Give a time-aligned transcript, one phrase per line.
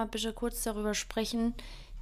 [0.00, 1.54] mal bitte kurz darüber sprechen,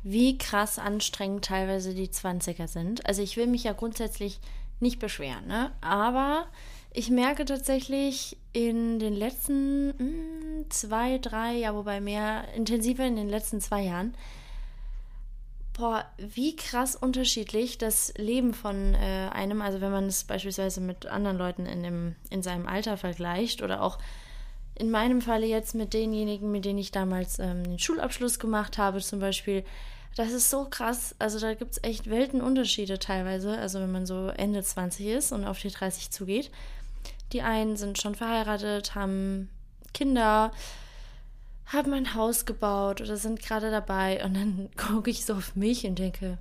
[0.03, 3.05] wie krass anstrengend teilweise die 20er sind.
[3.07, 4.39] Also ich will mich ja grundsätzlich
[4.80, 5.73] nicht beschweren, ne?
[5.80, 6.47] Aber
[6.93, 13.16] ich merke tatsächlich in den letzten mh, hm, zwei, drei, ja, wobei mehr intensiver in
[13.16, 14.15] den letzten zwei Jahren,
[15.77, 21.07] boah, wie krass unterschiedlich das Leben von äh, einem, also wenn man es beispielsweise mit
[21.07, 23.99] anderen Leuten in, dem, in seinem Alter vergleicht oder auch
[24.78, 29.01] in meinem Falle jetzt mit denjenigen, mit denen ich damals ähm, den Schulabschluss gemacht habe,
[29.01, 29.64] zum Beispiel,
[30.16, 31.14] das ist so krass.
[31.18, 33.56] Also da gibt es echt Weltenunterschiede teilweise.
[33.59, 36.51] Also wenn man so Ende 20 ist und auf die 30 zugeht.
[37.32, 39.51] Die einen sind schon verheiratet, haben
[39.92, 40.51] Kinder,
[41.66, 44.24] haben ein Haus gebaut oder sind gerade dabei.
[44.24, 46.38] Und dann gucke ich so auf mich und denke,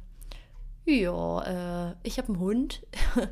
[0.85, 2.83] ja, äh, ich habe einen Hund.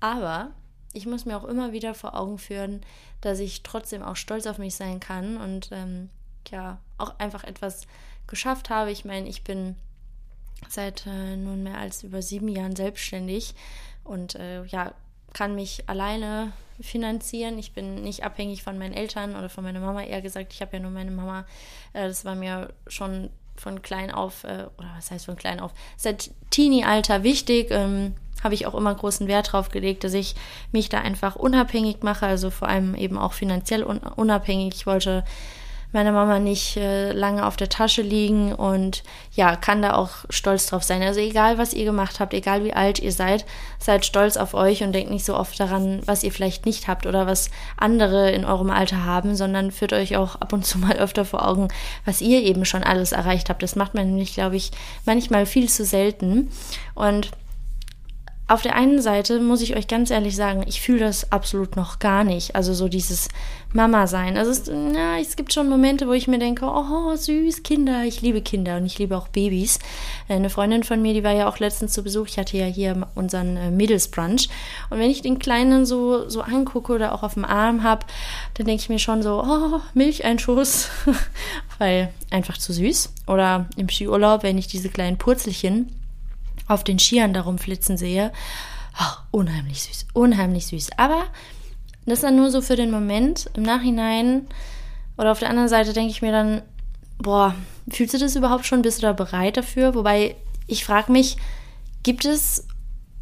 [0.00, 0.52] Aber
[0.92, 2.80] ich muss mir auch immer wieder vor Augen führen,
[3.20, 6.10] dass ich trotzdem auch stolz auf mich sein kann und ähm,
[6.50, 7.86] ja, auch einfach etwas
[8.26, 8.90] geschafft habe.
[8.90, 9.76] Ich meine, ich bin
[10.68, 13.54] seit äh, nun mehr als über sieben Jahren selbstständig
[14.04, 14.94] und äh, ja,
[15.32, 17.58] kann mich alleine finanzieren.
[17.58, 20.02] Ich bin nicht abhängig von meinen Eltern oder von meiner Mama.
[20.02, 21.46] Eher gesagt, ich habe ja nur meine Mama.
[21.92, 25.72] Äh, das war mir schon von klein auf, äh, oder was heißt von klein auf,
[25.96, 27.68] seit Teenie-Alter wichtig.
[27.70, 30.34] Ähm, habe ich auch immer großen Wert drauf gelegt, dass ich
[30.72, 34.74] mich da einfach unabhängig mache, also vor allem eben auch finanziell un unabhängig.
[34.74, 35.24] Ich wollte
[35.92, 39.02] meiner Mama nicht äh, lange auf der Tasche liegen und
[39.32, 41.02] ja, kann da auch stolz drauf sein.
[41.02, 43.44] Also egal, was ihr gemacht habt, egal wie alt ihr seid,
[43.78, 47.06] seid stolz auf euch und denkt nicht so oft daran, was ihr vielleicht nicht habt
[47.06, 50.96] oder was andere in eurem Alter haben, sondern führt euch auch ab und zu mal
[50.96, 51.68] öfter vor Augen,
[52.04, 53.62] was ihr eben schon alles erreicht habt.
[53.62, 54.70] Das macht man nämlich, glaube ich,
[55.06, 56.50] manchmal viel zu selten
[56.94, 57.30] und
[58.50, 62.00] auf der einen Seite muss ich euch ganz ehrlich sagen, ich fühle das absolut noch
[62.00, 62.56] gar nicht.
[62.56, 63.28] Also so dieses
[63.72, 64.36] Mama sein.
[64.36, 68.02] Also es, na, es gibt schon Momente, wo ich mir denke, oh süß, Kinder.
[68.02, 69.78] Ich liebe Kinder und ich liebe auch Babys.
[70.28, 72.26] Eine Freundin von mir, die war ja auch letztens zu Besuch.
[72.26, 74.48] Ich hatte ja hier unseren äh, Mädelsbrunch.
[74.90, 78.04] Und wenn ich den Kleinen so, so angucke oder auch auf dem Arm habe,
[78.54, 80.88] dann denke ich mir schon so, oh, Milcheinschuss.
[81.78, 83.12] Weil einfach zu süß.
[83.28, 85.99] Oder im Skiurlaub, wenn ich diese kleinen Purzelchen
[86.70, 88.32] auf den Skiern darum flitzen sehe.
[88.98, 90.90] Oh, unheimlich süß, unheimlich süß.
[90.96, 91.24] Aber
[92.06, 93.50] das dann nur so für den Moment.
[93.54, 94.46] Im Nachhinein
[95.16, 96.62] oder auf der anderen Seite denke ich mir dann,
[97.18, 97.54] boah,
[97.90, 98.82] fühlst du das überhaupt schon?
[98.82, 99.94] Bist du da bereit dafür?
[99.94, 100.36] Wobei
[100.66, 101.36] ich frage mich,
[102.02, 102.66] gibt es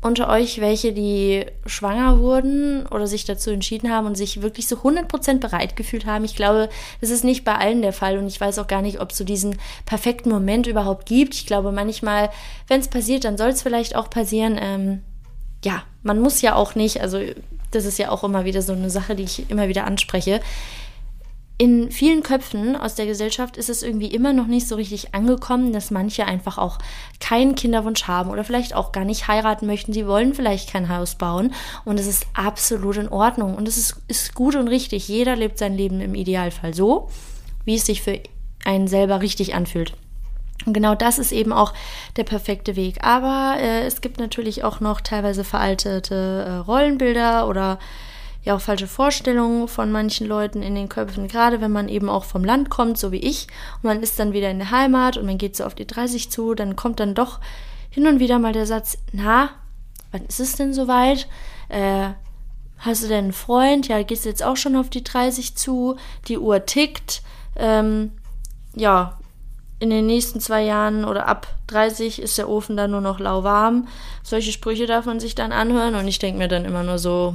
[0.01, 4.77] unter euch welche, die schwanger wurden oder sich dazu entschieden haben und sich wirklich so
[4.77, 6.25] 100% bereit gefühlt haben.
[6.25, 6.69] Ich glaube,
[7.01, 9.19] das ist nicht bei allen der Fall und ich weiß auch gar nicht, ob es
[9.19, 11.35] so diesen perfekten Moment überhaupt gibt.
[11.35, 12.31] Ich glaube, manchmal,
[12.69, 14.57] wenn es passiert, dann soll es vielleicht auch passieren.
[14.61, 15.03] Ähm,
[15.65, 17.21] ja, man muss ja auch nicht, also
[17.73, 20.41] das ist ja auch immer wieder so eine Sache, die ich immer wieder anspreche
[21.61, 25.73] in vielen Köpfen aus der Gesellschaft ist es irgendwie immer noch nicht so richtig angekommen,
[25.73, 26.79] dass manche einfach auch
[27.19, 29.93] keinen Kinderwunsch haben oder vielleicht auch gar nicht heiraten möchten.
[29.93, 31.53] Sie wollen vielleicht kein Haus bauen
[31.85, 35.09] und es ist absolut in Ordnung und es ist, ist gut und richtig.
[35.09, 37.09] Jeder lebt sein Leben im Idealfall so,
[37.65, 38.21] wie es sich für
[38.65, 39.95] einen selber richtig anfühlt.
[40.65, 41.73] Und genau das ist eben auch
[42.17, 43.05] der perfekte Weg.
[43.05, 47.79] Aber äh, es gibt natürlich auch noch teilweise veraltete äh, Rollenbilder oder
[48.49, 52.25] ja auch falsche Vorstellungen von manchen Leuten in den Köpfen, gerade wenn man eben auch
[52.25, 55.27] vom Land kommt, so wie ich, und man ist dann wieder in der Heimat und
[55.27, 57.41] man geht so auf die 30 zu, dann kommt dann doch
[57.91, 59.51] hin und wieder mal der Satz, na,
[60.11, 61.29] wann ist es denn soweit?
[61.69, 62.09] Äh,
[62.79, 63.89] hast du denn einen Freund?
[63.89, 67.23] Ja, gehst du jetzt auch schon auf die 30 zu, die Uhr tickt,
[67.57, 68.13] ähm,
[68.75, 69.19] ja,
[69.81, 73.87] in den nächsten zwei Jahren oder ab 30 ist der Ofen dann nur noch lauwarm.
[74.23, 77.35] Solche Sprüche darf man sich dann anhören und ich denke mir dann immer nur so,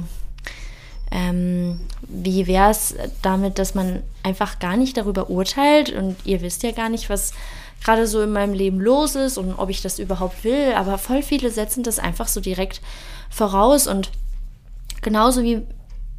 [1.10, 5.90] ähm, wie wäre es damit, dass man einfach gar nicht darüber urteilt?
[5.90, 7.32] Und ihr wisst ja gar nicht, was
[7.84, 11.22] gerade so in meinem Leben los ist und ob ich das überhaupt will, aber voll
[11.22, 12.80] viele setzen das einfach so direkt
[13.30, 13.86] voraus.
[13.86, 14.10] Und
[15.02, 15.62] genauso wie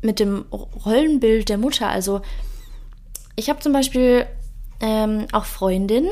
[0.01, 1.89] mit dem Rollenbild der Mutter.
[1.89, 2.21] Also
[3.36, 4.27] ich habe zum Beispiel
[4.80, 6.12] ähm, auch Freundinnen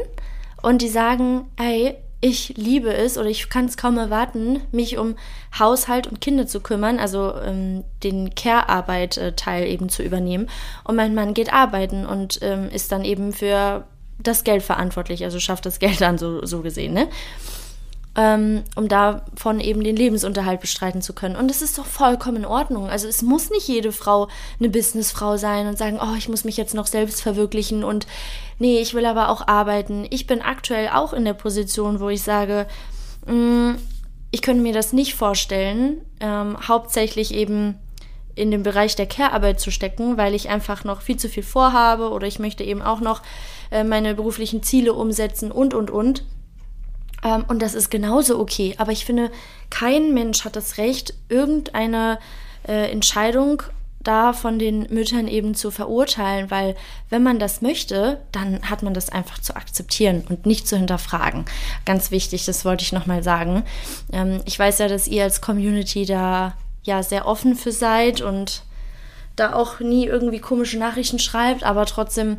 [0.62, 5.16] und die sagen, ey, ich liebe es oder ich kann es kaum erwarten, mich um
[5.60, 10.50] Haushalt und Kinder zu kümmern, also ähm, den Care-Arbeit-Teil eben zu übernehmen.
[10.86, 13.84] Und mein Mann geht arbeiten und ähm, ist dann eben für
[14.20, 17.10] das Geld verantwortlich, also schafft das Geld dann so, so gesehen, ne?
[18.16, 21.36] Ähm, um davon eben den Lebensunterhalt bestreiten zu können.
[21.36, 22.90] Und es ist doch vollkommen in Ordnung.
[22.90, 24.28] Also es muss nicht jede Frau
[24.60, 28.06] eine Businessfrau sein und sagen, oh, ich muss mich jetzt noch selbst verwirklichen und
[28.60, 30.06] nee, ich will aber auch arbeiten.
[30.12, 32.68] Ich bin aktuell auch in der Position, wo ich sage,
[33.26, 33.78] mh, mm,
[34.30, 37.78] ich könnte mir das nicht vorstellen, ähm, hauptsächlich eben
[38.36, 42.10] in den Bereich der Care-Arbeit zu stecken, weil ich einfach noch viel zu viel vorhabe
[42.10, 43.22] oder ich möchte eben auch noch
[43.70, 46.24] äh, meine beruflichen Ziele umsetzen und, und, und.
[47.24, 48.76] Ähm, und das ist genauso okay.
[48.78, 49.32] Aber ich finde,
[49.70, 52.20] kein Mensch hat das Recht, irgendeine
[52.68, 53.64] äh, Entscheidung
[54.04, 56.76] da von den Müttern eben zu verurteilen, weil
[57.10, 61.46] wenn man das möchte, dann hat man das einfach zu akzeptieren und nicht zu hinterfragen.
[61.86, 63.64] Ganz wichtig, das wollte ich nochmal sagen.
[64.12, 66.54] Ähm, ich weiß ja, dass ihr als Community da
[66.84, 68.64] ja sehr offen für seid und
[69.38, 72.38] da auch nie irgendwie komische Nachrichten schreibt, aber trotzdem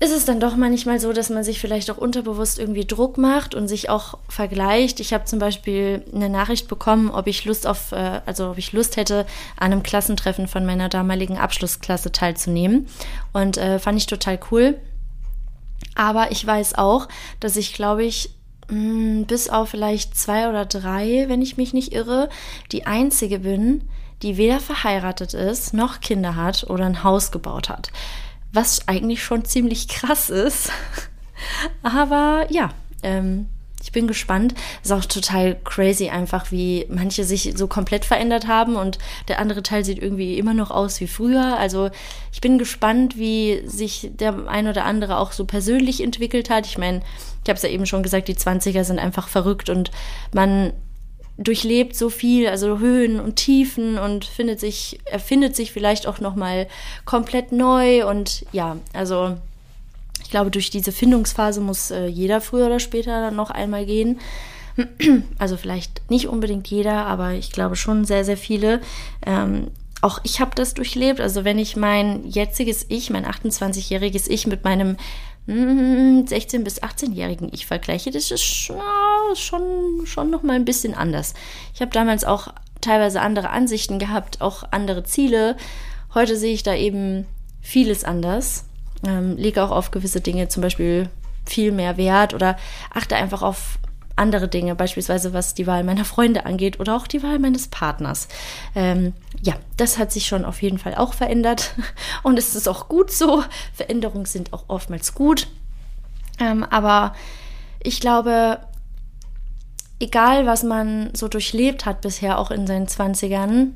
[0.00, 3.56] ist es dann doch manchmal so, dass man sich vielleicht auch unterbewusst irgendwie Druck macht
[3.56, 5.00] und sich auch vergleicht.
[5.00, 8.72] Ich habe zum Beispiel eine Nachricht bekommen, ob ich Lust auf, äh, also ob ich
[8.72, 12.86] Lust hätte, an einem Klassentreffen von meiner damaligen Abschlussklasse teilzunehmen.
[13.32, 14.78] Und äh, fand ich total cool.
[15.96, 17.08] Aber ich weiß auch,
[17.40, 18.30] dass ich, glaube ich,
[18.70, 22.28] mh, bis auf vielleicht zwei oder drei, wenn ich mich nicht irre,
[22.70, 23.82] die einzige bin,
[24.22, 27.90] die weder verheiratet ist, noch Kinder hat oder ein Haus gebaut hat
[28.52, 30.70] was eigentlich schon ziemlich krass ist.
[31.82, 32.70] Aber ja,
[33.02, 33.46] ähm,
[33.82, 34.54] ich bin gespannt.
[34.82, 38.98] Ist auch total crazy einfach, wie manche sich so komplett verändert haben und
[39.28, 41.56] der andere Teil sieht irgendwie immer noch aus wie früher.
[41.58, 41.90] Also
[42.32, 46.66] ich bin gespannt, wie sich der ein oder andere auch so persönlich entwickelt hat.
[46.66, 47.00] Ich meine,
[47.44, 49.90] ich habe es ja eben schon gesagt, die 20er sind einfach verrückt und
[50.32, 50.72] man
[51.38, 56.66] durchlebt so viel, also Höhen und Tiefen und findet sich, erfindet sich vielleicht auch nochmal
[57.04, 59.36] komplett neu und ja, also
[60.22, 64.20] ich glaube, durch diese Findungsphase muss äh, jeder früher oder später dann noch einmal gehen.
[65.38, 68.80] Also vielleicht nicht unbedingt jeder, aber ich glaube schon sehr, sehr viele.
[69.26, 69.68] Ähm,
[70.02, 71.20] auch ich habe das durchlebt.
[71.20, 74.96] Also wenn ich mein jetziges Ich, mein 28-jähriges Ich mit meinem
[75.48, 78.80] 16- bis 18-jährigen Ich vergleiche, das ist schon,
[80.04, 81.34] schon noch mal ein bisschen anders.
[81.74, 82.48] Ich habe damals auch
[82.80, 85.56] teilweise andere Ansichten gehabt, auch andere Ziele.
[86.14, 87.26] Heute sehe ich da eben
[87.62, 88.66] vieles anders.
[89.06, 91.08] Ähm, lege auch auf gewisse Dinge zum Beispiel
[91.46, 92.56] viel mehr Wert oder
[92.92, 93.78] achte einfach auf
[94.18, 98.28] andere Dinge, beispielsweise was die Wahl meiner Freunde angeht oder auch die Wahl meines Partners.
[98.74, 101.74] Ähm, ja, das hat sich schon auf jeden Fall auch verändert
[102.22, 103.44] und es ist auch gut so.
[103.72, 105.48] Veränderungen sind auch oftmals gut.
[106.40, 107.14] Ähm, aber
[107.80, 108.60] ich glaube,
[110.00, 113.72] egal was man so durchlebt hat bisher, auch in seinen 20ern,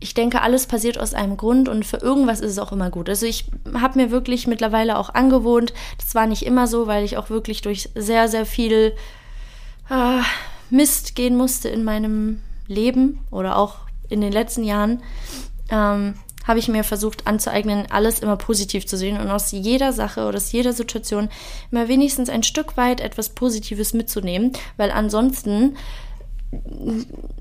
[0.00, 3.08] ich denke, alles passiert aus einem Grund und für irgendwas ist es auch immer gut.
[3.10, 3.44] Also ich
[3.74, 7.60] habe mir wirklich mittlerweile auch angewohnt, das war nicht immer so, weil ich auch wirklich
[7.60, 8.94] durch sehr, sehr viel
[9.90, 10.22] äh,
[10.70, 13.76] Mist gehen musste in meinem Leben oder auch
[14.08, 15.02] in den letzten Jahren,
[15.68, 16.14] ähm,
[16.46, 20.38] habe ich mir versucht anzueignen, alles immer positiv zu sehen und aus jeder Sache oder
[20.38, 21.28] aus jeder Situation
[21.70, 25.76] immer wenigstens ein Stück weit etwas Positives mitzunehmen, weil ansonsten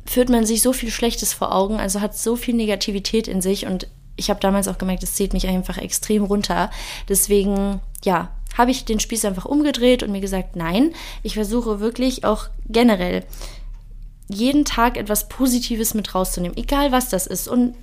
[0.06, 3.66] führt man sich so viel Schlechtes vor Augen, also hat so viel Negativität in sich
[3.66, 6.70] und ich habe damals auch gemerkt, es zieht mich einfach extrem runter.
[7.08, 12.26] Deswegen, ja, habe ich den Spieß einfach umgedreht und mir gesagt, nein, ich versuche wirklich
[12.26, 13.24] auch generell
[14.28, 17.48] jeden Tag etwas Positives mit rauszunehmen, egal was das ist.
[17.48, 17.76] Und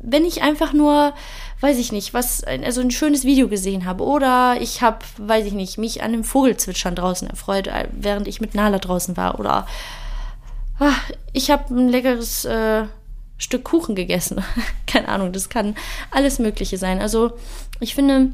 [0.00, 1.14] wenn ich einfach nur,
[1.60, 5.52] weiß ich nicht, was, also ein schönes Video gesehen habe oder ich habe, weiß ich
[5.52, 9.66] nicht, mich an dem Vogelzwitschern draußen erfreut, äh, während ich mit Nala draußen war oder
[11.32, 12.84] ich habe ein leckeres äh,
[13.38, 14.42] Stück Kuchen gegessen.
[14.86, 15.76] Keine Ahnung, das kann
[16.10, 17.00] alles Mögliche sein.
[17.00, 17.32] Also
[17.80, 18.32] ich finde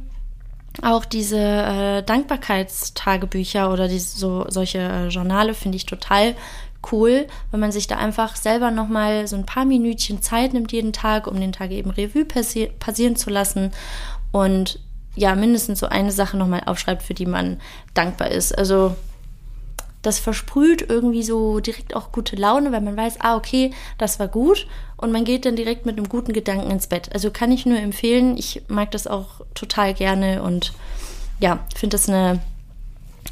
[0.82, 6.34] auch diese äh, Dankbarkeitstagebücher oder diese, so, solche äh, Journale finde ich total
[6.92, 10.92] cool, wenn man sich da einfach selber nochmal so ein paar Minütchen Zeit nimmt jeden
[10.92, 13.72] Tag, um den Tag eben Revue passi passieren zu lassen
[14.30, 14.78] und
[15.16, 17.60] ja, mindestens so eine Sache nochmal aufschreibt, für die man
[17.94, 18.56] dankbar ist.
[18.56, 18.94] Also
[20.02, 24.28] das versprüht irgendwie so direkt auch gute Laune, weil man weiß, ah, okay, das war
[24.28, 27.10] gut und man geht dann direkt mit einem guten Gedanken ins Bett.
[27.12, 28.36] Also kann ich nur empfehlen.
[28.36, 30.72] Ich mag das auch total gerne und
[31.40, 32.40] ja, finde das eine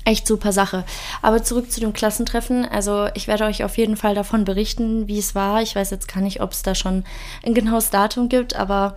[0.05, 0.85] echt super Sache.
[1.23, 2.65] Aber zurück zu dem Klassentreffen.
[2.65, 5.63] Also ich werde euch auf jeden Fall davon berichten, wie es war.
[5.63, 7.05] Ich weiß jetzt gar nicht, ob es da schon
[7.45, 8.97] ein genaues Datum gibt, aber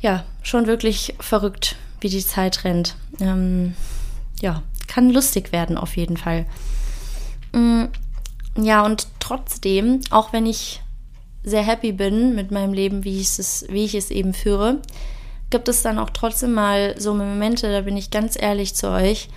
[0.00, 2.96] ja, schon wirklich verrückt, wie die Zeit rennt.
[3.20, 3.74] Ähm,
[4.40, 6.46] ja, kann lustig werden auf jeden Fall.
[7.52, 7.84] Mm,
[8.56, 10.82] ja, und trotzdem, auch wenn ich
[11.42, 14.80] sehr happy bin mit meinem Leben, wie ich es, wie ich es eben führe,
[15.50, 19.28] gibt es dann auch trotzdem mal so Momente, da bin ich ganz ehrlich zu euch,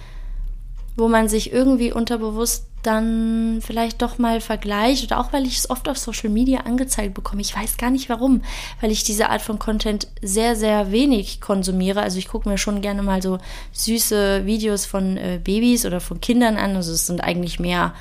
[0.96, 5.70] wo man sich irgendwie unterbewusst dann vielleicht doch mal vergleicht oder auch weil ich es
[5.70, 7.42] oft auf Social Media angezeigt bekomme.
[7.42, 8.42] Ich weiß gar nicht warum,
[8.82, 12.02] weil ich diese Art von Content sehr, sehr wenig konsumiere.
[12.02, 13.40] Also ich gucke mir schon gerne mal so
[13.72, 16.75] süße Videos von äh, Babys oder von Kindern an.
[16.75, 17.94] Also es sind eigentlich mehr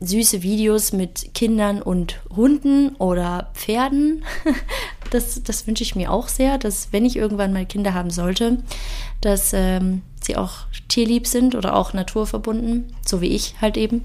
[0.00, 4.24] süße Videos mit Kindern und Hunden oder Pferden.
[5.10, 8.58] Das, das wünsche ich mir auch sehr, dass wenn ich irgendwann mal Kinder haben sollte,
[9.20, 14.04] dass ähm, sie auch tierlieb sind oder auch naturverbunden, so wie ich halt eben.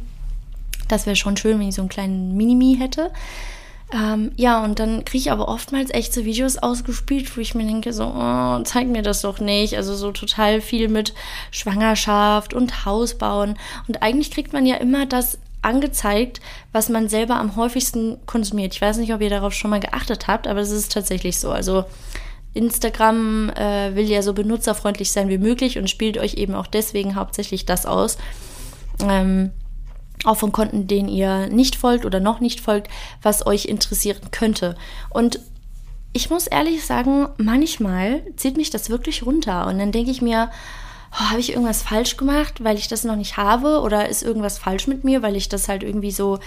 [0.87, 3.11] Das wäre schon schön, wenn ich so einen kleinen Minimi hätte.
[3.93, 7.65] Ähm, ja, und dann kriege ich aber oftmals echt so Videos ausgespielt, wo ich mir
[7.65, 9.77] denke, so, oh, zeig mir das doch nicht.
[9.77, 11.13] Also so total viel mit
[11.51, 13.55] Schwangerschaft und Hausbauen.
[13.87, 16.41] Und eigentlich kriegt man ja immer das angezeigt,
[16.71, 18.73] was man selber am häufigsten konsumiert.
[18.73, 21.51] Ich weiß nicht, ob ihr darauf schon mal geachtet habt, aber es ist tatsächlich so.
[21.51, 21.85] Also
[22.53, 27.15] Instagram äh, will ja so benutzerfreundlich sein wie möglich und spielt euch eben auch deswegen
[27.15, 28.17] hauptsächlich das aus.
[29.01, 29.51] Ähm,
[30.25, 32.89] auch von Konten, denen ihr nicht folgt oder noch nicht folgt,
[33.21, 34.75] was euch interessieren könnte.
[35.09, 35.39] Und
[36.13, 40.51] ich muss ehrlich sagen, manchmal zieht mich das wirklich runter und dann denke ich mir,
[41.13, 44.57] oh, habe ich irgendwas falsch gemacht, weil ich das noch nicht habe oder ist irgendwas
[44.57, 46.39] falsch mit mir, weil ich das halt irgendwie so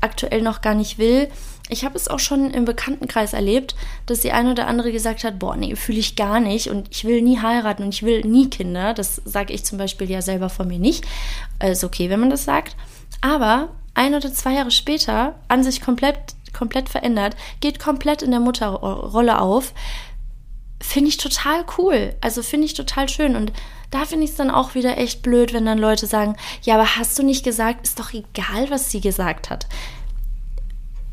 [0.00, 1.28] aktuell noch gar nicht will.
[1.68, 3.74] Ich habe es auch schon im Bekanntenkreis erlebt,
[4.06, 7.04] dass die eine oder andere gesagt hat, boah, nee, fühle ich gar nicht und ich
[7.04, 8.94] will nie heiraten und ich will nie Kinder.
[8.94, 11.04] Das sage ich zum Beispiel ja selber von mir nicht.
[11.64, 12.76] Ist okay, wenn man das sagt.
[13.20, 16.18] Aber ein oder zwei Jahre später an sich komplett,
[16.52, 19.72] komplett verändert, geht komplett in der Mutterrolle auf.
[20.80, 22.14] Finde ich total cool.
[22.20, 23.36] Also finde ich total schön.
[23.36, 23.52] Und
[23.92, 26.96] da finde ich es dann auch wieder echt blöd, wenn dann Leute sagen, ja, aber
[26.96, 29.68] hast du nicht gesagt, ist doch egal, was sie gesagt hat.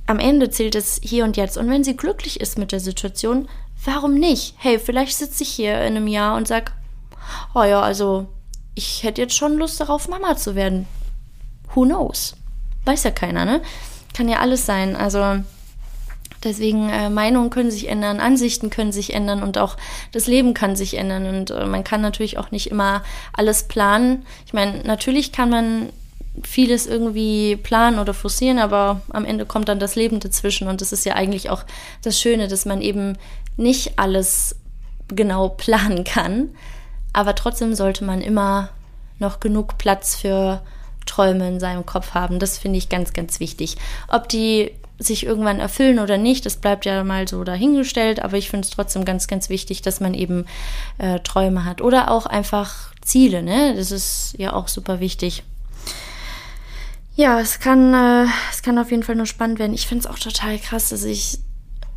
[0.07, 1.57] Am Ende zählt es hier und jetzt.
[1.57, 3.48] Und wenn sie glücklich ist mit der Situation,
[3.86, 4.55] warum nicht?
[4.57, 6.71] Hey, vielleicht sitze ich hier in einem Jahr und sage,
[7.53, 8.27] oh ja, also
[8.74, 10.88] ich hätte jetzt schon Lust darauf, Mama zu werden
[11.74, 12.36] who knows?
[12.86, 13.62] Weiß ja keiner, ne?
[14.13, 14.95] Kann ja alles sein.
[14.95, 15.43] Also
[16.43, 19.77] deswegen äh, Meinungen können sich ändern, Ansichten können sich ändern und auch
[20.12, 21.25] das Leben kann sich ändern.
[21.27, 23.03] Und äh, man kann natürlich auch nicht immer
[23.34, 24.25] alles planen.
[24.46, 25.89] Ich meine, natürlich kann man
[26.43, 30.67] vieles irgendwie planen oder forcieren, aber am Ende kommt dann das Leben dazwischen.
[30.67, 31.63] Und das ist ja eigentlich auch
[32.01, 33.17] das Schöne, dass man eben
[33.58, 34.55] nicht alles
[35.08, 36.50] genau planen kann.
[37.13, 38.69] Aber trotzdem sollte man immer
[39.17, 40.62] noch genug Platz für
[41.05, 42.39] Träume in seinem Kopf haben.
[42.39, 43.77] Das finde ich ganz, ganz wichtig.
[44.08, 48.50] Ob die sich irgendwann erfüllen oder nicht, das bleibt ja mal so dahingestellt, aber ich
[48.50, 50.46] finde es trotzdem ganz, ganz wichtig, dass man eben
[50.98, 53.74] äh, Träume hat oder auch einfach Ziele, ne?
[53.75, 55.44] Das ist ja auch super wichtig.
[57.15, 59.74] Ja, es kann, äh, es kann auf jeden Fall nur spannend werden.
[59.74, 61.39] Ich finde es auch total krass, dass ich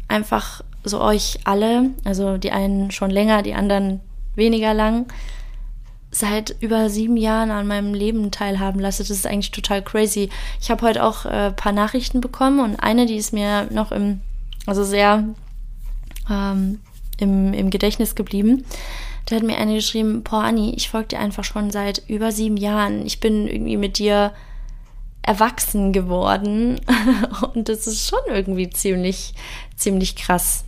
[0.08, 4.00] einfach so euch alle, also die einen schon länger, die anderen
[4.34, 5.06] weniger lang,
[6.12, 9.02] seit über sieben Jahren an meinem Leben teilhaben lasse.
[9.02, 10.28] Das ist eigentlich total crazy.
[10.60, 13.90] Ich habe heute auch ein äh, paar Nachrichten bekommen und eine, die ist mir noch
[13.90, 14.20] im,
[14.66, 15.24] also sehr
[16.30, 16.80] ähm,
[17.18, 18.64] im, im Gedächtnis geblieben.
[19.26, 22.58] Da hat mir eine geschrieben, boah Anni, ich folge dir einfach schon seit über sieben
[22.58, 23.06] Jahren.
[23.06, 24.32] Ich bin irgendwie mit dir
[25.22, 26.80] erwachsen geworden
[27.54, 29.32] und das ist schon irgendwie ziemlich,
[29.76, 30.64] ziemlich krass.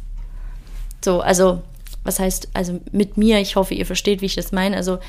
[1.05, 1.63] So, also,
[2.03, 4.77] was heißt, also mit mir, ich hoffe, ihr versteht, wie ich das meine.
[4.77, 5.01] Also,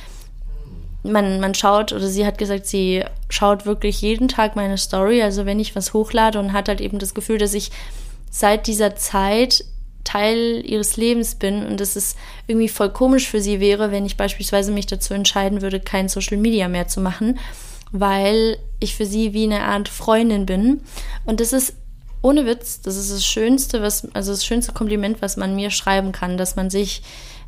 [1.11, 5.45] man, man schaut, oder sie hat gesagt, sie schaut wirklich jeden Tag meine Story, also
[5.45, 7.71] wenn ich was hochlade und hat halt eben das Gefühl, dass ich
[8.29, 9.65] seit dieser Zeit
[10.03, 12.15] Teil ihres Lebens bin und dass es
[12.47, 16.37] irgendwie voll komisch für sie wäre, wenn ich beispielsweise mich dazu entscheiden würde, kein Social
[16.37, 17.39] Media mehr zu machen,
[17.91, 20.81] weil ich für sie wie eine Art Freundin bin.
[21.25, 21.73] Und das ist
[22.21, 26.11] ohne Witz, das ist das Schönste, was, also das schönste Kompliment, was man mir schreiben
[26.11, 27.01] kann, dass man sich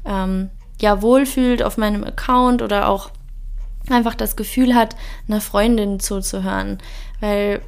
[0.05, 0.49] ähm,
[0.81, 3.11] ja wohlfühlt auf meinem Account oder auch
[3.89, 4.95] einfach das Gefühl hat,
[5.27, 6.79] einer Freundin zuzuhören.
[7.19, 7.61] Weil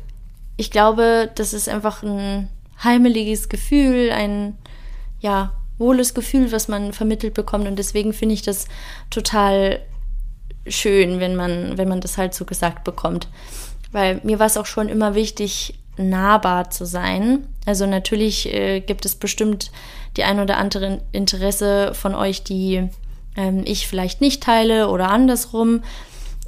[0.57, 2.49] ich glaube, das ist einfach ein
[2.83, 4.57] heimeliges Gefühl, ein
[5.19, 7.67] ja, wohles Gefühl, was man vermittelt bekommt.
[7.67, 8.67] Und deswegen finde ich das
[9.09, 9.79] total
[10.67, 13.27] schön, wenn man, wenn man das halt so gesagt bekommt.
[13.91, 17.47] Weil mir war es auch schon immer wichtig, nahbar zu sein.
[17.65, 19.71] Also natürlich äh, gibt es bestimmt
[20.17, 22.87] die ein oder andere Interesse von euch, die
[23.35, 25.81] ähm, ich vielleicht nicht teile oder andersrum.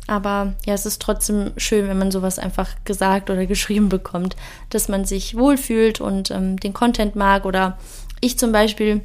[0.07, 4.35] Aber ja, es ist trotzdem schön, wenn man sowas einfach gesagt oder geschrieben bekommt,
[4.69, 7.45] dass man sich wohlfühlt und ähm, den Content mag.
[7.45, 7.77] Oder
[8.19, 9.01] ich zum Beispiel,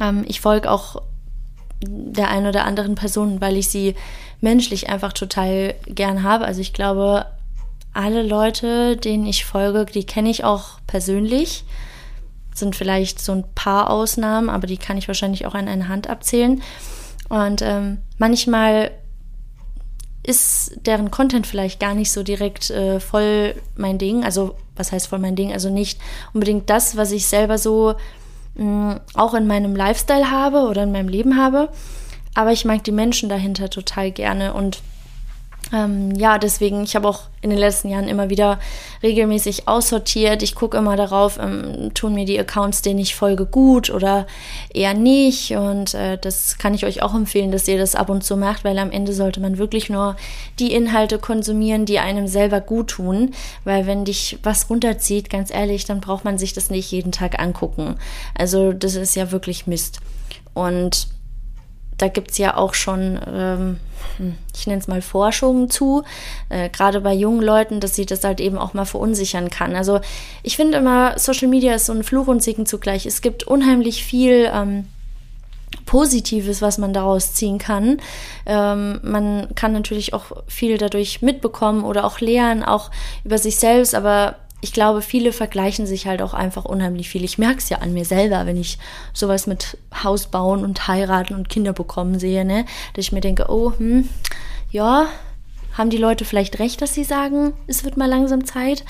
[0.00, 1.02] ähm, ich folge auch
[1.86, 3.94] der einen oder anderen Person, weil ich sie
[4.40, 6.44] menschlich einfach total gern habe.
[6.44, 7.26] Also ich glaube,
[7.92, 11.64] alle Leute, denen ich folge, die kenne ich auch persönlich.
[12.54, 16.08] Sind vielleicht so ein paar Ausnahmen, aber die kann ich wahrscheinlich auch an einer Hand
[16.08, 16.62] abzählen.
[17.28, 18.90] Und ähm, manchmal
[20.24, 24.24] ist deren Content vielleicht gar nicht so direkt äh, voll mein Ding.
[24.24, 25.52] Also, was heißt voll mein Ding?
[25.52, 26.00] Also nicht
[26.32, 27.94] unbedingt das, was ich selber so
[28.56, 31.68] mh, mm, auch in meinem Lifestyle habe oder in meinem Leben habe.
[32.34, 34.82] Aber ich mag die Menschen dahinter total gerne und
[35.72, 38.58] ähm, ja, deswegen, ich habe auch in den letzten Jahren immer wieder
[39.02, 40.42] regelmäßig aussortiert.
[40.42, 44.26] Ich gucke immer darauf, ähm, tun mir die Accounts, denen ich folge, gut oder
[44.72, 45.52] eher nicht.
[45.52, 48.64] Und äh, das kann ich euch auch empfehlen, dass ihr das ab und zu macht,
[48.64, 50.16] weil am Ende sollte man wirklich nur
[50.58, 53.32] die Inhalte konsumieren, die einem selber gut tun.
[53.64, 57.38] Weil wenn dich was runterzieht, ganz ehrlich, dann braucht man sich das nicht jeden Tag
[57.40, 57.96] angucken.
[58.34, 60.00] Also das ist ja wirklich Mist.
[60.52, 61.08] Und
[61.98, 63.76] da gibt es ja auch schon, ähm,
[64.16, 66.02] hm, ich nenne es mal Forschungen zu,
[66.48, 69.76] äh, gerade bei jungen Leuten, dass sie das halt eben auch mal verunsichern kann.
[69.76, 70.00] Also
[70.42, 73.06] ich finde immer, Social Media ist so ein Fluch und Segen zugleich.
[73.06, 74.86] Es gibt unheimlich viel ähm,
[75.86, 77.98] Positives, was man daraus ziehen kann.
[78.46, 82.90] Ähm, man kann natürlich auch viel dadurch mitbekommen oder auch lernen, auch
[83.24, 87.22] über sich selbst, aber ich glaube, viele vergleichen sich halt auch einfach unheimlich viel.
[87.22, 88.78] Ich merke es ja an mir selber, wenn ich
[89.12, 92.64] sowas mit Haus bauen und heiraten und Kinder bekommen sehe, ne?
[92.94, 94.08] Dass ich mir denke, oh, hm,
[94.70, 95.08] ja,
[95.74, 98.86] haben die Leute vielleicht recht, dass sie sagen, es wird mal langsam Zeit?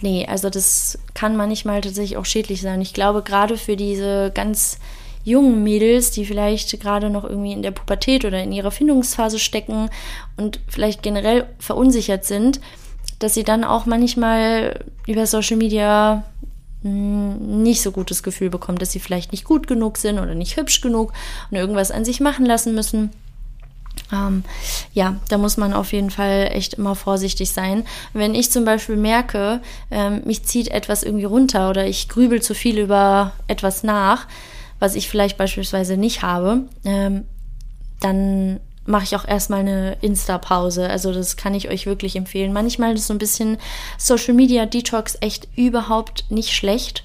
[0.00, 2.80] Nee, also das kann manchmal tatsächlich auch schädlich sein.
[2.80, 4.80] Ich glaube, gerade für diese ganz
[5.22, 9.88] jungen Mädels, die vielleicht gerade noch irgendwie in der Pubertät oder in ihrer Findungsphase stecken
[10.36, 12.60] und vielleicht generell verunsichert sind,
[13.18, 16.24] dass sie dann auch manchmal über Social Media
[16.82, 20.56] hm, nicht so gutes Gefühl bekommen, dass sie vielleicht nicht gut genug sind oder nicht
[20.56, 21.12] hübsch genug
[21.50, 23.10] und irgendwas an sich machen lassen müssen.
[24.12, 24.44] Ähm,
[24.92, 27.84] ja, da muss man auf jeden Fall echt immer vorsichtig sein.
[28.12, 32.54] Wenn ich zum Beispiel merke, ähm, mich zieht etwas irgendwie runter oder ich grübel zu
[32.54, 34.26] viel über etwas nach,
[34.78, 37.24] was ich vielleicht beispielsweise nicht habe, ähm,
[38.00, 40.88] dann mache ich auch erstmal eine Insta-Pause.
[40.88, 42.52] Also das kann ich euch wirklich empfehlen.
[42.52, 43.58] Manchmal ist so ein bisschen
[43.98, 47.04] Social Media Detox echt überhaupt nicht schlecht.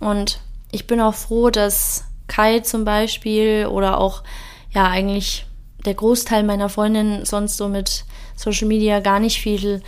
[0.00, 0.40] Und
[0.70, 4.22] ich bin auch froh, dass Kai zum Beispiel oder auch
[4.70, 5.46] ja eigentlich
[5.84, 8.04] der Großteil meiner Freundinnen sonst so mit
[8.36, 9.82] Social Media gar nicht viel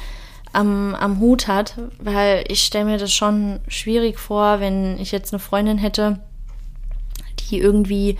[0.52, 5.32] am, am Hut hat, weil ich stelle mir das schon schwierig vor, wenn ich jetzt
[5.32, 6.20] eine Freundin hätte,
[7.40, 8.16] die irgendwie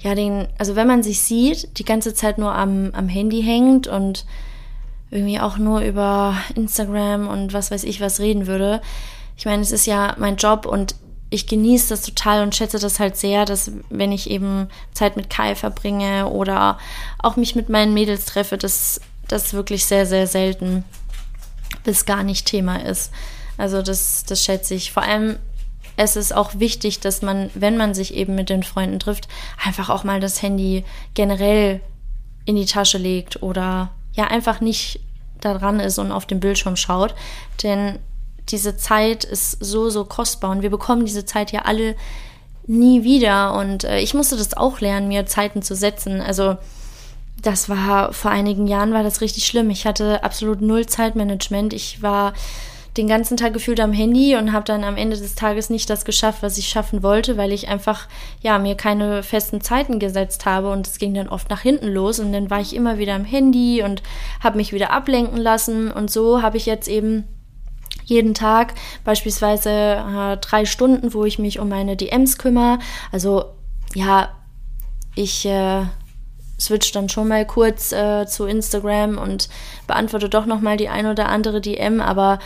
[0.00, 3.86] ja, den, also wenn man sich sieht, die ganze Zeit nur am, am Handy hängt
[3.86, 4.24] und
[5.10, 8.80] irgendwie auch nur über Instagram und was weiß ich was reden würde.
[9.36, 10.94] Ich meine, es ist ja mein Job und
[11.30, 15.30] ich genieße das total und schätze das halt sehr, dass wenn ich eben Zeit mit
[15.30, 16.78] Kai verbringe oder
[17.18, 20.84] auch mich mit meinen Mädels treffe, dass das wirklich sehr, sehr selten
[21.84, 23.12] bis gar nicht Thema ist.
[23.56, 24.92] Also das, das schätze ich.
[24.92, 25.38] Vor allem
[25.96, 29.28] es ist auch wichtig, dass man, wenn man sich eben mit den Freunden trifft,
[29.64, 31.80] einfach auch mal das Handy generell
[32.44, 35.00] in die Tasche legt oder ja einfach nicht
[35.40, 37.14] da dran ist und auf den Bildschirm schaut.
[37.62, 37.98] Denn
[38.48, 41.96] diese Zeit ist so, so kostbar und wir bekommen diese Zeit ja alle
[42.66, 43.54] nie wieder.
[43.54, 46.20] Und äh, ich musste das auch lernen, mir Zeiten zu setzen.
[46.20, 46.56] Also
[47.42, 49.70] das war vor einigen Jahren war das richtig schlimm.
[49.70, 51.72] Ich hatte absolut null Zeitmanagement.
[51.72, 52.34] Ich war
[53.00, 56.04] den ganzen Tag gefühlt am Handy und habe dann am Ende des Tages nicht das
[56.04, 58.06] geschafft, was ich schaffen wollte, weil ich einfach
[58.42, 60.70] ja mir keine festen Zeiten gesetzt habe.
[60.70, 63.24] Und es ging dann oft nach hinten los und dann war ich immer wieder am
[63.24, 64.02] Handy und
[64.40, 65.90] habe mich wieder ablenken lassen.
[65.90, 67.24] Und so habe ich jetzt eben
[68.04, 72.80] jeden Tag beispielsweise äh, drei Stunden, wo ich mich um meine DMs kümmere.
[73.12, 73.46] Also
[73.94, 74.28] ja,
[75.14, 75.84] ich äh,
[76.60, 79.48] switch dann schon mal kurz äh, zu Instagram und
[79.86, 82.40] beantworte doch noch mal die ein oder andere DM, aber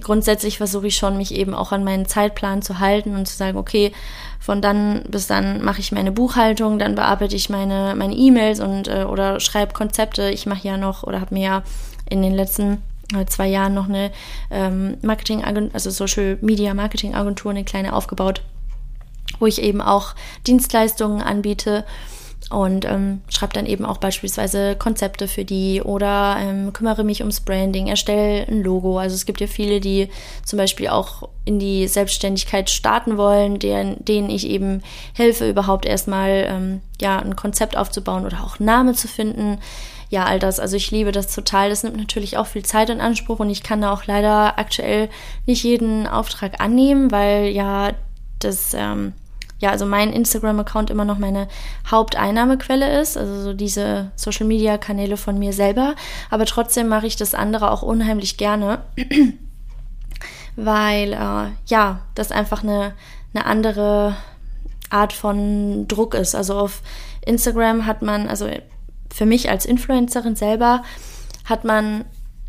[0.00, 3.56] grundsätzlich versuche ich schon, mich eben auch an meinen Zeitplan zu halten und zu sagen,
[3.56, 3.92] okay,
[4.38, 8.88] von dann bis dann mache ich meine Buchhaltung, dann bearbeite ich meine meine E-Mails und
[8.88, 10.30] äh, oder schreibe Konzepte.
[10.30, 11.62] Ich mache ja noch oder habe mir ja
[12.08, 12.82] in den letzten
[13.14, 14.10] äh, zwei Jahren noch eine
[14.50, 18.42] ähm, Marketing also Social Media Marketing Agentur eine kleine aufgebaut,
[19.38, 20.14] wo ich eben auch
[20.46, 21.84] Dienstleistungen anbiete
[22.50, 27.40] und ähm, schreibe dann eben auch beispielsweise Konzepte für die oder ähm, kümmere mich ums
[27.40, 28.98] Branding, erstelle ein Logo.
[28.98, 30.08] Also es gibt ja viele, die
[30.46, 36.46] zum Beispiel auch in die Selbstständigkeit starten wollen, deren, denen ich eben helfe, überhaupt erstmal
[36.48, 39.58] ähm, ja ein Konzept aufzubauen oder auch Name zu finden.
[40.10, 40.58] Ja, all das.
[40.58, 41.68] Also ich liebe das total.
[41.68, 45.10] Das nimmt natürlich auch viel Zeit in Anspruch und ich kann da auch leider aktuell
[45.44, 47.92] nicht jeden Auftrag annehmen, weil ja
[48.38, 49.12] das ähm,
[49.58, 51.48] ja, also mein Instagram-Account immer noch meine
[51.90, 55.94] Haupteinnahmequelle ist, also so diese Social-Media-Kanäle von mir selber.
[56.30, 58.82] Aber trotzdem mache ich das andere auch unheimlich gerne,
[60.56, 62.94] weil äh, ja, das einfach eine,
[63.34, 64.16] eine andere
[64.90, 66.36] Art von Druck ist.
[66.36, 66.82] Also auf
[67.26, 68.48] Instagram hat man, also
[69.12, 70.84] für mich als Influencerin selber,
[71.44, 72.04] hat man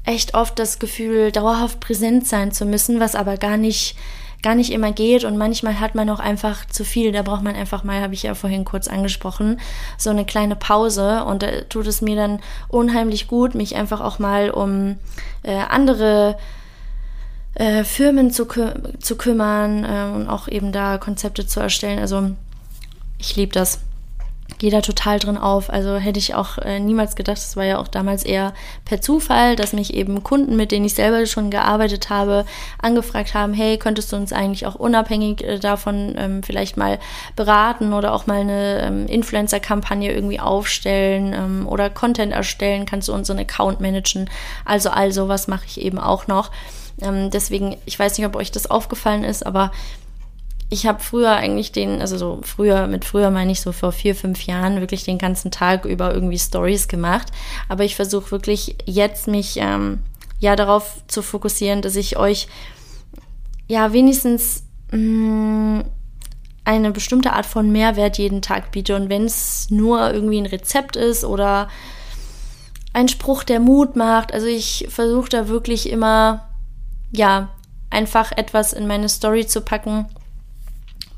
[0.06, 3.96] echt oft das Gefühl, dauerhaft präsent sein zu müssen, was aber gar nicht
[4.42, 7.12] gar nicht immer geht und manchmal hat man auch einfach zu viel.
[7.12, 9.60] Da braucht man einfach mal, habe ich ja vorhin kurz angesprochen,
[9.98, 14.20] so eine kleine Pause und da tut es mir dann unheimlich gut, mich einfach auch
[14.20, 14.98] mal um
[15.44, 16.38] äh, andere
[17.56, 22.00] äh, Firmen zu, kü zu kümmern äh, und auch eben da Konzepte zu erstellen.
[22.00, 22.32] Also
[23.18, 23.82] ich liebe das
[24.60, 25.70] gehe da total drin auf.
[25.70, 28.54] Also hätte ich auch äh, niemals gedacht, das war ja auch damals eher
[28.86, 32.46] per Zufall, dass mich eben Kunden, mit denen ich selber schon gearbeitet habe,
[32.78, 37.00] angefragt haben, hey, könntest du uns eigentlich auch unabhängig äh, davon ähm, vielleicht mal
[37.36, 43.14] beraten oder auch mal eine ähm, Influencer-Kampagne irgendwie aufstellen ähm, oder Content erstellen, kannst du
[43.14, 44.30] unseren Account managen.
[44.66, 46.52] Also all sowas mache ich eben auch noch.
[47.02, 49.72] Ähm, deswegen, ich weiß nicht, ob euch das aufgefallen ist, aber
[50.70, 54.16] ich habe früher eigentlich den, also so früher, mit früher meine ich so vor vier,
[54.16, 57.32] fünf Jahren, wirklich den ganzen Tag über irgendwie Stories gemacht.
[57.68, 60.00] Aber ich versuche wirklich jetzt mich ähm,
[60.40, 62.48] ja darauf zu fokussieren, dass ich euch
[63.68, 65.86] ja wenigstens mh, mm,
[66.66, 68.96] eine bestimmte Art von Mehrwert jeden Tag biete.
[68.96, 71.68] Und wenn es nur irgendwie ein Rezept ist oder
[72.94, 76.48] ein Spruch, der Mut macht, also ich versuche da wirklich immer,
[77.12, 77.50] ja,
[77.90, 80.06] einfach etwas in meine Story zu packen,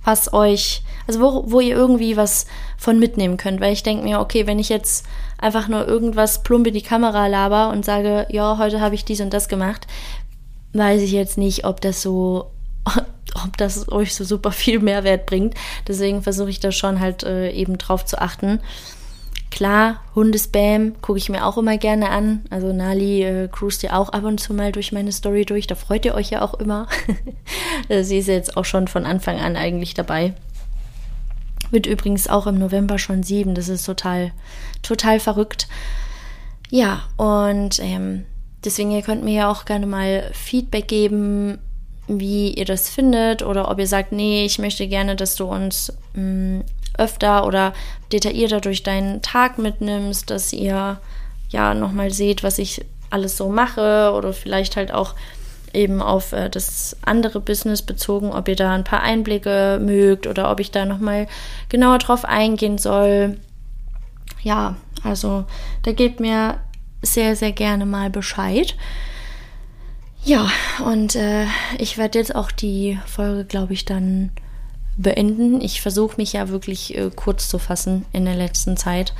[0.03, 2.45] was euch, also wo, wo ihr irgendwie was
[2.77, 3.61] von mitnehmen könnt.
[3.61, 5.05] Weil ich denke mir, okay, wenn ich jetzt
[5.37, 9.21] einfach nur irgendwas plump in die Kamera laber und sage, ja, heute habe ich dies
[9.21, 9.87] und das gemacht,
[10.73, 12.51] weiß ich jetzt nicht, ob das so,
[13.45, 15.55] ob das euch so super viel Mehrwert bringt.
[15.87, 18.59] Deswegen versuche ich da schon halt äh, eben drauf zu achten.
[19.51, 22.45] Klar, Hundespam gucke ich mir auch immer gerne an.
[22.49, 25.67] Also Nali äh, cruist ja auch ab und zu mal durch meine Story durch.
[25.67, 26.87] Da freut ihr euch ja auch immer.
[28.01, 30.33] Sie ist jetzt auch schon von Anfang an eigentlich dabei.
[31.69, 33.53] Wird übrigens auch im November schon sieben.
[33.53, 34.31] Das ist total,
[34.83, 35.67] total verrückt.
[36.69, 38.23] Ja, und ähm,
[38.63, 41.59] deswegen, ihr könnt mir ja auch gerne mal Feedback geben,
[42.07, 45.93] wie ihr das findet oder ob ihr sagt, nee, ich möchte gerne, dass du uns
[46.13, 46.63] mh, mm,
[46.97, 47.73] öfter oder
[48.11, 50.99] detaillierter durch deinen Tag mitnimmst, dass ihr
[51.49, 55.15] ja nochmal seht, was ich alles so mache oder vielleicht halt auch
[55.73, 60.51] eben auf äh, das andere Business bezogen, ob ihr da ein paar Einblicke mögt oder
[60.51, 61.27] ob ich da nochmal
[61.69, 63.37] genauer drauf eingehen soll.
[64.41, 65.45] Ja, also
[65.83, 66.57] da gebt mir
[67.01, 68.75] sehr, sehr gerne mal Bescheid.
[70.23, 70.49] Ja,
[70.85, 71.45] und äh,
[71.79, 74.31] ich werde jetzt auch die Folge, glaube ich, dann
[74.97, 75.61] beenden.
[75.61, 79.13] Ich versuche mich ja wirklich äh, kurz zu fassen in der letzten Zeit,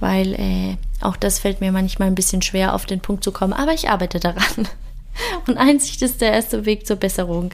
[0.00, 3.52] weil äh, auch das fällt mir manchmal ein bisschen schwer, auf den Punkt zu kommen,
[3.52, 4.68] aber ich arbeite daran.
[5.46, 7.50] Und Einsicht ist der erste Weg zur Besserung.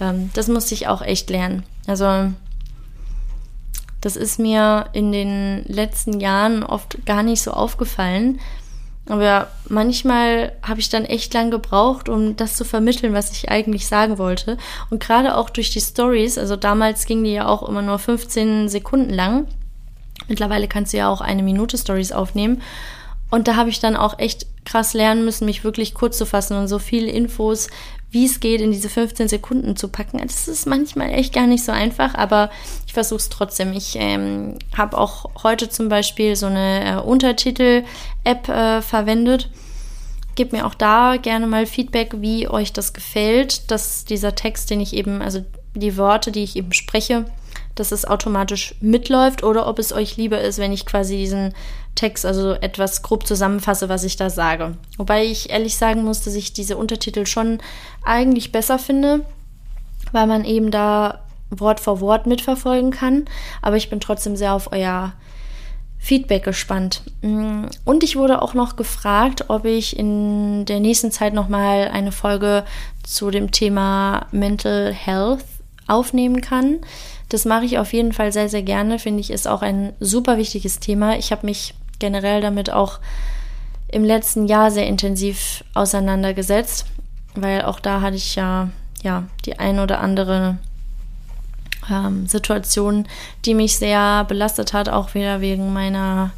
[0.00, 1.64] Ähm, das musste ich auch echt lernen.
[1.86, 2.32] Also
[4.00, 8.40] das ist mir in den letzten Jahren oft gar nicht so aufgefallen,
[9.08, 13.86] aber manchmal habe ich dann echt lang gebraucht, um das zu vermitteln, was ich eigentlich
[13.86, 14.58] sagen wollte.
[14.90, 18.68] Und gerade auch durch die Stories, also damals ging die ja auch immer nur 15
[18.68, 19.46] Sekunden lang.
[20.28, 22.60] Mittlerweile kannst du ja auch eine Minute Stories aufnehmen.
[23.30, 26.56] Und da habe ich dann auch echt krass lernen müssen, mich wirklich kurz zu fassen
[26.56, 27.68] und so viele Infos
[28.10, 30.18] wie es geht, in diese 15 Sekunden zu packen.
[30.18, 32.50] Das ist manchmal echt gar nicht so einfach, aber
[32.86, 33.72] ich versuche es trotzdem.
[33.72, 39.50] Ich ähm, habe auch heute zum Beispiel so eine äh, Untertitel-App äh, verwendet.
[40.36, 44.80] Gebt mir auch da gerne mal Feedback, wie euch das gefällt, dass dieser Text, den
[44.80, 47.26] ich eben, also die Worte, die ich eben spreche,
[47.78, 51.54] dass es automatisch mitläuft oder ob es euch lieber ist, wenn ich quasi diesen
[51.94, 54.76] Text, also etwas grob zusammenfasse, was ich da sage.
[54.96, 57.58] Wobei ich ehrlich sagen muss, dass ich diese Untertitel schon
[58.04, 59.24] eigentlich besser finde,
[60.12, 63.24] weil man eben da Wort vor Wort mitverfolgen kann.
[63.62, 65.12] Aber ich bin trotzdem sehr auf euer
[65.98, 67.02] Feedback gespannt.
[67.22, 72.12] Mm, und ich wurde auch noch gefragt, ob ich in der nächsten Zeit nochmal eine
[72.12, 72.64] Folge
[73.02, 75.44] zu dem Thema Mental Health
[75.86, 76.78] aufnehmen kann.
[77.28, 78.98] Das mache ich auf jeden Fall sehr, sehr gerne.
[78.98, 81.18] Finde ich, ist auch ein super wichtiges Thema.
[81.18, 83.00] Ich habe mich generell damit auch
[83.88, 86.86] im letzten Jahr sehr intensiv auseinandergesetzt,
[87.34, 88.70] weil auch da hatte ich ja,
[89.02, 90.58] ja die ein oder andere
[91.90, 93.06] ähm, Situation,
[93.44, 96.32] die mich sehr belastet hat, auch wieder wegen meiner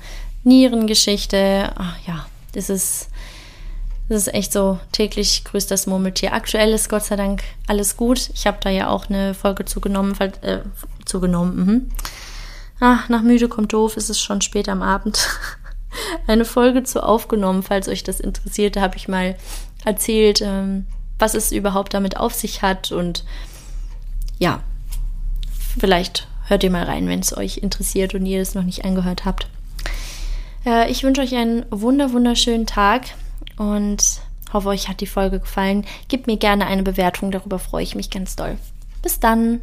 [0.45, 1.73] Nierengeschichte.
[1.77, 3.09] Ach, ja, das ist,
[4.11, 6.33] das ist echt so täglich grüßt das Murmeltier.
[6.33, 8.31] Aktuell ist Gott sei Dank alles gut.
[8.35, 10.59] Ich habe da ja auch eine Folge zugenommen, äh,
[11.05, 11.57] zugenommen.
[11.57, 11.91] Mhm.
[12.81, 15.29] Ach, nach müde kommt doof, ist es schon spät am Abend.
[16.27, 18.75] Eine Folge zu aufgenommen, falls euch das interessiert.
[18.75, 19.37] Da habe ich mal
[19.85, 20.87] erzählt, ähm,
[21.21, 22.91] was es überhaupt damit auf sich hat.
[22.91, 23.25] Und
[24.41, 24.61] ja,
[25.79, 29.25] vielleicht hört ihr mal rein, wenn es euch interessiert und ihr es noch nicht angehört
[29.25, 29.47] habt.
[30.67, 33.03] Äh, ich wünsche euch einen wunder wunderschönen Tag
[33.61, 34.23] und
[34.55, 35.85] hoffe, euch hat die Folge gefallen.
[36.09, 38.57] Gebt mir gerne eine Bewertung, darüber freue ich mich ganz doll.
[39.03, 39.61] Bis dann.